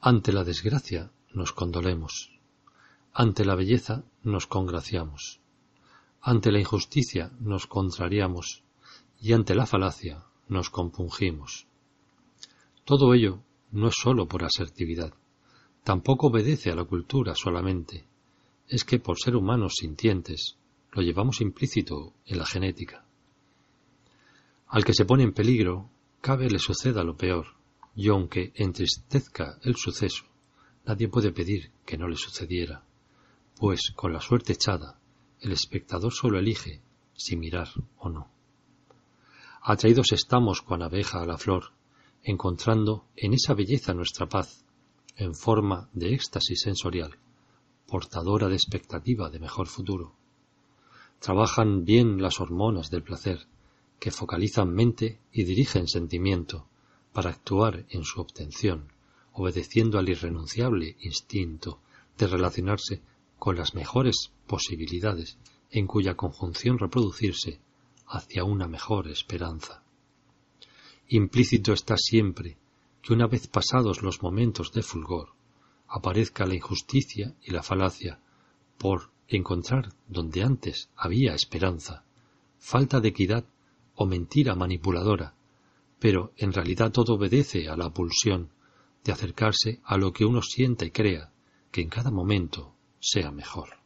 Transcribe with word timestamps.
Ante 0.00 0.32
la 0.32 0.44
desgracia 0.44 1.10
nos 1.32 1.52
condolemos, 1.52 2.30
ante 3.12 3.44
la 3.44 3.54
belleza 3.54 4.04
nos 4.22 4.46
congraciamos, 4.46 5.40
ante 6.20 6.52
la 6.52 6.60
injusticia 6.60 7.32
nos 7.40 7.66
contrariamos. 7.66 8.62
Y 9.20 9.32
ante 9.32 9.54
la 9.54 9.66
falacia 9.66 10.24
nos 10.48 10.70
compungimos. 10.70 11.66
Todo 12.84 13.14
ello 13.14 13.42
no 13.72 13.88
es 13.88 13.96
sólo 14.00 14.28
por 14.28 14.44
asertividad, 14.44 15.12
tampoco 15.82 16.28
obedece 16.28 16.70
a 16.70 16.76
la 16.76 16.84
cultura 16.84 17.34
solamente, 17.34 18.06
es 18.68 18.84
que 18.84 19.00
por 19.00 19.18
ser 19.18 19.34
humanos 19.34 19.74
sintientes 19.80 20.56
lo 20.92 21.02
llevamos 21.02 21.40
implícito 21.40 22.14
en 22.26 22.38
la 22.38 22.46
genética. 22.46 23.04
Al 24.68 24.84
que 24.84 24.94
se 24.94 25.04
pone 25.04 25.24
en 25.24 25.32
peligro, 25.32 25.90
cabe 26.20 26.48
le 26.48 26.58
suceda 26.58 27.02
lo 27.02 27.16
peor, 27.16 27.57
y 27.98 28.10
aunque 28.10 28.52
entristezca 28.54 29.58
el 29.62 29.74
suceso, 29.74 30.24
nadie 30.86 31.08
puede 31.08 31.32
pedir 31.32 31.72
que 31.84 31.98
no 31.98 32.06
le 32.06 32.14
sucediera, 32.14 32.84
pues 33.56 33.90
con 33.96 34.12
la 34.12 34.20
suerte 34.20 34.52
echada, 34.52 35.00
el 35.40 35.50
espectador 35.50 36.12
solo 36.12 36.38
elige 36.38 36.80
si 37.14 37.36
mirar 37.36 37.66
o 37.98 38.08
no. 38.08 38.30
Atraídos 39.62 40.12
estamos 40.12 40.62
cuan 40.62 40.82
abeja 40.82 41.20
a 41.20 41.26
la 41.26 41.38
flor, 41.38 41.72
encontrando 42.22 43.04
en 43.16 43.34
esa 43.34 43.54
belleza 43.54 43.94
nuestra 43.94 44.28
paz, 44.28 44.64
en 45.16 45.34
forma 45.34 45.90
de 45.92 46.14
éxtasis 46.14 46.60
sensorial, 46.60 47.18
portadora 47.88 48.46
de 48.46 48.54
expectativa 48.54 49.28
de 49.28 49.40
mejor 49.40 49.66
futuro. 49.66 50.14
Trabajan 51.18 51.82
bien 51.84 52.22
las 52.22 52.38
hormonas 52.38 52.92
del 52.92 53.02
placer, 53.02 53.48
que 53.98 54.12
focalizan 54.12 54.72
mente 54.72 55.18
y 55.32 55.42
dirigen 55.42 55.88
sentimiento 55.88 56.68
para 57.18 57.30
actuar 57.30 57.84
en 57.90 58.04
su 58.04 58.20
obtención, 58.20 58.92
obedeciendo 59.32 59.98
al 59.98 60.08
irrenunciable 60.08 60.96
instinto 61.00 61.80
de 62.16 62.28
relacionarse 62.28 63.02
con 63.40 63.56
las 63.56 63.74
mejores 63.74 64.30
posibilidades 64.46 65.36
en 65.72 65.88
cuya 65.88 66.14
conjunción 66.14 66.78
reproducirse 66.78 67.58
hacia 68.06 68.44
una 68.44 68.68
mejor 68.68 69.08
esperanza. 69.08 69.82
Implícito 71.08 71.72
está 71.72 71.96
siempre 71.96 72.56
que 73.02 73.14
una 73.14 73.26
vez 73.26 73.48
pasados 73.48 74.00
los 74.00 74.22
momentos 74.22 74.72
de 74.72 74.84
fulgor, 74.84 75.30
aparezca 75.88 76.46
la 76.46 76.54
injusticia 76.54 77.34
y 77.42 77.50
la 77.50 77.64
falacia 77.64 78.20
por 78.78 79.10
encontrar 79.26 79.92
donde 80.06 80.44
antes 80.44 80.88
había 80.94 81.34
esperanza, 81.34 82.04
falta 82.60 83.00
de 83.00 83.08
equidad 83.08 83.44
o 83.96 84.06
mentira 84.06 84.54
manipuladora, 84.54 85.34
pero 85.98 86.32
en 86.36 86.52
realidad 86.52 86.92
todo 86.92 87.14
obedece 87.14 87.68
a 87.68 87.76
la 87.76 87.90
pulsión 87.90 88.50
de 89.04 89.12
acercarse 89.12 89.80
a 89.84 89.96
lo 89.96 90.12
que 90.12 90.24
uno 90.24 90.42
sienta 90.42 90.84
y 90.84 90.90
crea 90.90 91.32
que 91.70 91.80
en 91.80 91.88
cada 91.88 92.10
momento 92.10 92.74
sea 93.00 93.30
mejor. 93.30 93.78